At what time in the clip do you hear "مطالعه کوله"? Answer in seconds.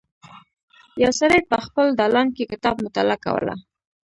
2.85-3.55